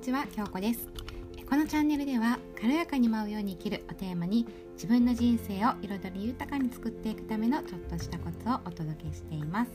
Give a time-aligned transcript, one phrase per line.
[0.00, 0.88] ちは京子です。
[1.46, 9.70] このチャンネルでは軽やかに舞うように生きるをテーマに自分の人生を彩り豊かに作っていくためのちょっとしたコツをお届けしています。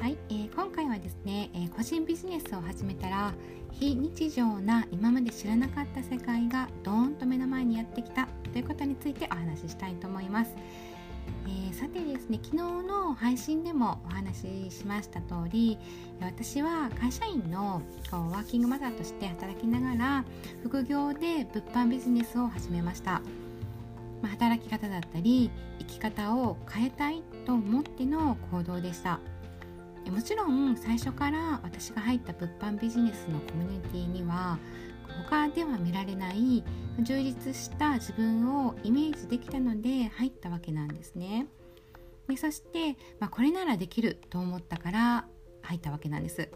[0.00, 3.32] はい、えー、今回はですね、えー、個人ビジネスを始めたら
[3.72, 10.50] 非日常な今まで知らなかった世界がドーンと目の前にやってきたということについてお話ししたいと思います。
[11.46, 15.78] えー、さてですね昨日の配信でもお話ししました通り
[16.20, 20.24] 私は会社員のこうワーキングマザーとして働きながら
[20.62, 23.22] 副業で物販ビジネスを始めました、
[24.22, 29.20] まあ、働き方だったり生き方を変えたいと思っての行動でした。
[30.10, 34.58] もちろん最初から私が入った物販ビジネスのコミュニティには
[35.28, 36.62] 他では見られない
[37.00, 41.46] 充実した自分をイメージできたので入ったわけなんですね。
[42.28, 45.26] でそして、まあ、これならできると思ったから
[45.62, 46.48] 入ったわけなんです。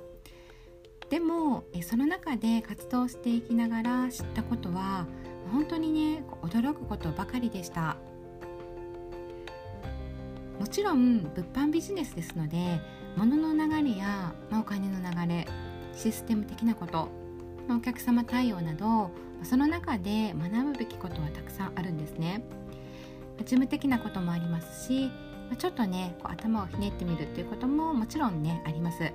[1.10, 5.06] でもその中で活動していきながら知ったことは
[5.50, 7.96] 本当にね驚くことばかりでした
[10.60, 12.80] もちろん物販ビジネスですので
[13.16, 15.48] 物の流れや、まあ、お金の流れ
[15.96, 17.09] システム的なこと
[17.68, 19.10] お客様対応など
[19.43, 22.43] その中で学ぶべきことはたくさんあるんですね。
[23.38, 25.10] 事務的なこともありますし
[25.59, 29.13] ちょっとねこう頭をひねってみるということももちろんねあります。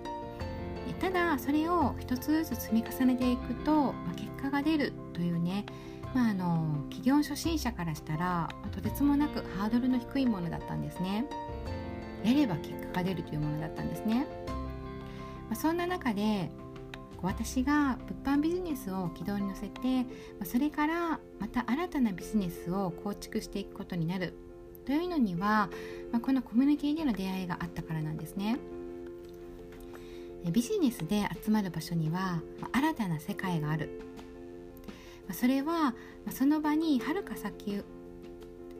[1.00, 5.66] ただそれを一つずつ積み重ねていくと、ま結果が出るというね、
[6.14, 11.26] まあ、あの企業初心者からしたらとてつもなくハードルの低いものだったんですね。
[12.24, 14.26] やれば結果が出るというものだったんですね、
[15.48, 16.50] まあ、そんな中で
[17.26, 20.06] 私が物販ビジネスを軌道に乗せて
[20.44, 24.34] それからまた新たなビジネスを構築していくことになる。
[24.86, 25.70] というのには
[26.12, 28.58] まこのコミュニティでの出会いがあったからなんですね。
[30.52, 33.90] ビジネスで集まる場所には新たな世界がある。
[35.32, 35.96] それは
[36.30, 37.82] その場にはるか先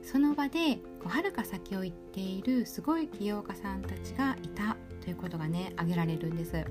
[0.04, 6.64] その場ではるか先を行っているすごい起業家さんたちがいたということがね挙げられるんです。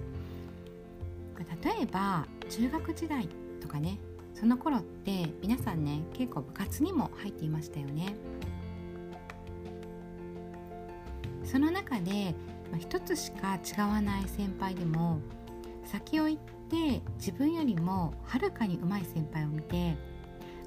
[1.43, 3.29] 例えば中学時代
[3.61, 3.99] とかね
[4.35, 8.15] その頃って皆さんね結構部活にも入っていましたよね。
[11.45, 12.35] その中で、
[12.71, 15.21] まあ、一つしか違わない先輩でも
[15.85, 19.95] 先を行って自分よりもはるかに上手い先輩を見て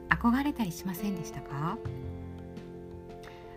[0.09, 1.77] 憧れたりしませんでしたか？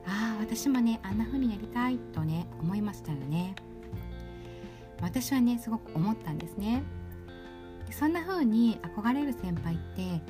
[0.07, 3.55] ああ私もねあんな風になりたいとね思いましたよね。
[5.01, 6.83] 私はねすごく思ったんですね。
[7.91, 10.21] そんな風に憧れる先輩って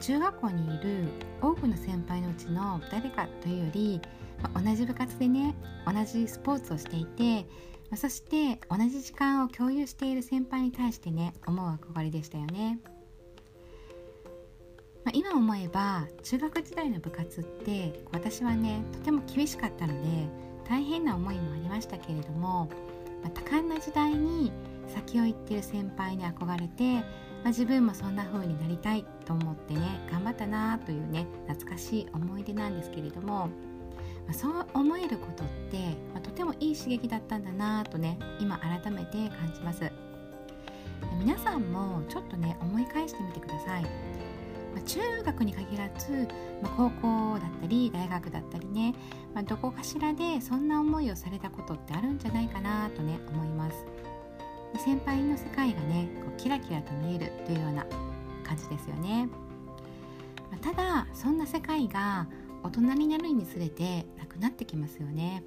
[0.00, 1.08] 中学校にいる
[1.40, 4.00] 多くの先輩のうちの誰かというより
[4.54, 5.54] 同じ部活でね
[5.86, 7.46] 同じスポーツをしていて
[7.96, 12.78] そして同じ時間を共有している先輩に対してね思う憧れでしたよね。
[15.04, 20.28] まあ、今思えば中学時代の部活って私はねとても厳しかったので
[20.68, 22.68] 大変な思いもありましたけれども、
[23.22, 24.52] まあ、多感な時代に
[24.88, 27.02] 先を行ってる先輩に憧れて、ま
[27.46, 33.48] あ、自分もそんな風になりたいと思ってね頑張ったなというね懐かしい思い出なんですけれども、ま
[34.30, 35.78] あ、そう思えることって、
[36.12, 39.90] まあ、とてもいい刺激だったんだなとね今改めて感じます。
[41.18, 43.82] 皆さんもちょっとね思い返してみてください。
[44.74, 46.28] ま中学に限らず、
[46.62, 48.94] まあ、高校だったり大学だったりね、
[49.34, 53.47] まあ、どこかしらでそんな思いをされたことってあるんじゃないかなとね思い
[54.88, 57.84] 先輩の世界がねこうキラキラと見えるというような
[58.42, 59.28] 感じですよね、
[60.50, 62.26] まあ、ただそんな世界が
[62.62, 65.44] 大人になるにつれてなくなってきますよね。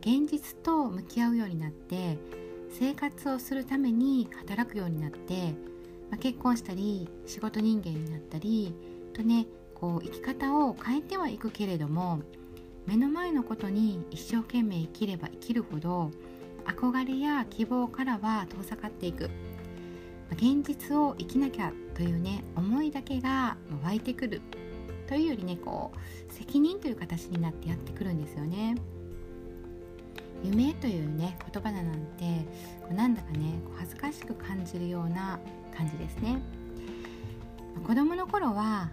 [0.00, 2.18] 現実と向き合うようになって
[2.78, 5.54] 生活をするために働くようになって、
[6.10, 8.74] まあ、結婚したり仕事人間になったり
[9.14, 12.20] とねこう生き方を変えてはいくけれども
[12.84, 16.10] 目の前のことに一生懸命生きれば生きるほど
[16.66, 19.30] 憧れや希望からは遠ざかっていく。
[20.32, 24.40] 現実を生きなきゃというね思いだけが湧いてくる。
[25.06, 28.74] というよりねこう責任という形になってやってくるんですよね。
[30.42, 32.44] 夢というね言葉だなんて
[32.82, 35.38] こうなんだかね恥ずかしく感じるような
[35.76, 36.40] 感じですね。
[37.86, 38.90] 子供の頃は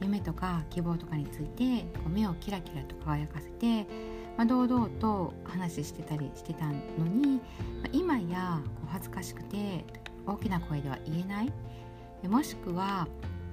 [0.00, 3.86] 夢とか希望とかについてこう目をキラキラと輝かせて
[4.38, 6.72] まあ、堂々と話してたりしてたの
[7.06, 7.40] に、
[7.82, 9.84] まあ、今やこう恥ずかしくて
[10.26, 11.52] 大きな声では言えない
[12.28, 13.08] もしくは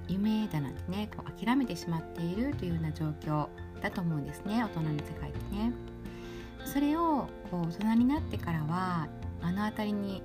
[0.07, 3.47] 夢だなんてねこう諦めてしまっているというような状況
[3.81, 5.73] だと思うんですね大人の世界ってね。
[6.65, 9.07] それをこう大人になってからは
[9.43, 10.23] 目の当たりに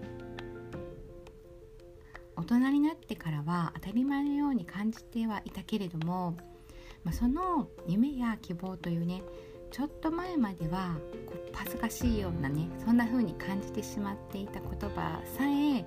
[2.37, 6.35] 大人になってからは当たり前のように感じてはいたけれども、
[7.05, 9.23] まあ、その夢や希望というね
[9.71, 10.97] ちょっと前までは
[11.27, 15.85] こう恥ずかしいようなねそんな風に感じてしまっていた言葉さえ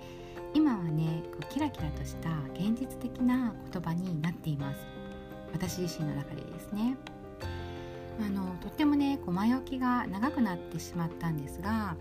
[0.53, 4.79] 今はねこうキラキラとした現実的な言葉になっています。
[5.51, 6.97] 私自身の中でですね。
[8.19, 11.95] あのとってもねこう前置きが長くなってしまったんですが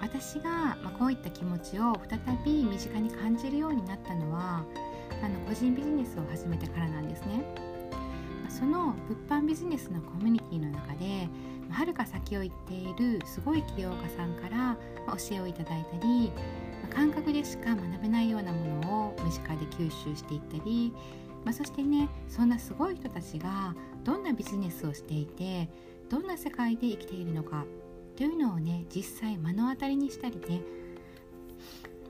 [0.00, 0.50] 私が、
[0.82, 4.64] まあ、こういった気持ちを再び身近に感じるようになったのは
[5.24, 7.42] あの個人ビジネスを始めてからなんですね。
[8.50, 11.28] その物販ビジネスのコミュニティの中で
[11.70, 14.76] はるか先を行っているすごい起業家さんから
[15.08, 16.30] 教えをいただいたり
[16.90, 20.92] 感覚でしか学べないようなものを身近で吸収していったり、
[21.44, 23.74] まあ、そしてねそんなすごい人たちが
[24.04, 25.68] どんなビジネスをしていて
[26.08, 27.64] どんな世界で生きているのか
[28.16, 30.60] というのをね実際目の当たりにしたりね、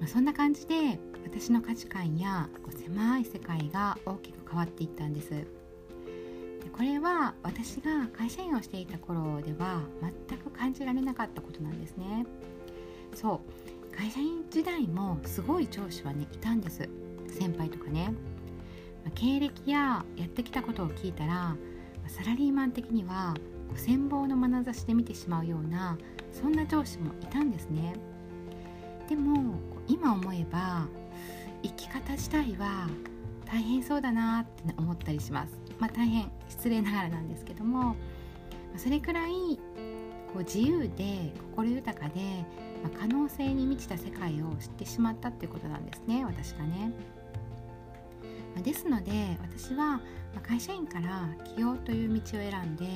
[0.01, 5.31] まあ、そんな感じで私の価値観やこう狭い世界が大きく変わっていったんです。
[5.31, 5.47] で
[6.73, 9.83] これは私が会社員をしていた頃では
[10.29, 12.27] 全く感じられなかったことなんですね。
[13.15, 13.41] そ
[13.93, 16.89] う会社員時代もすごい上司はねいたんです
[17.29, 18.13] 先輩とかね、
[19.05, 21.57] まあ、経歴ややってきたことを聞いたら
[22.09, 23.35] サラリーマン的には
[23.77, 25.97] 羨望の眼差しで見てしまうような
[26.33, 27.95] そんな上司もいたんですね
[29.09, 29.55] でも
[29.87, 30.87] 今思えば
[31.63, 32.89] 生き方自体は
[33.47, 37.97] 大変そうだなって思ったりしますまあ大変失礼ながらなんですけども
[38.77, 39.59] それくらい
[40.33, 42.21] こう自由で心豊かで、
[42.83, 46.93] まあ、可能性に満ちた世界を知ってしまったっていうことなんですね私がね。
[48.63, 49.11] ですので
[49.41, 50.01] 私は
[50.43, 52.87] 会社員から起業という道を選んで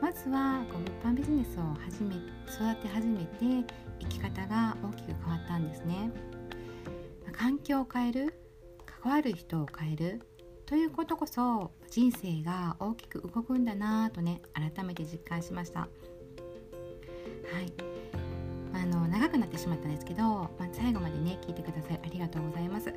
[0.00, 2.16] まずはこう物販ビジネスを始め
[2.48, 6.10] 育て始めて生き方が大きく変わったんですね。
[7.32, 8.34] 環境を変える
[9.02, 10.20] 関わる人を変える
[10.66, 15.80] ということこそ人生が大きく動くんだなぁとね改めて実感しました。
[15.80, 15.88] は
[17.60, 17.91] い。
[18.82, 22.00] あの長くなってしまったんですけど、まあ、最後までね聞いてください。
[22.04, 22.92] ありがとうございます。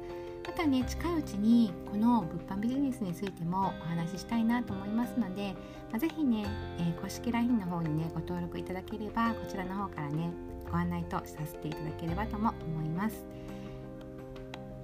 [0.47, 5.53] またね近いうちにこの物販ビジネスについてもお話ししたいなと思いますので、
[5.91, 6.45] まあ、ぜひね、
[6.79, 10.31] えー、公式 LINE の方にねご登録いただければこちらの方からね
[10.71, 13.23] ご案内とさせていただければとも思います。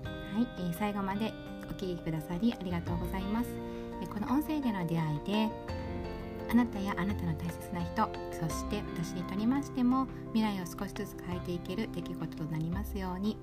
[0.04, 1.34] はい、えー、最後まで
[1.64, 3.50] お聴きくださりありがとうございます、
[4.02, 5.50] え、この音声での出会いで
[6.50, 7.82] あなたやあなたの大切な
[9.62, 13.38] しても未来を少しずつ変えていける出来事となりますように。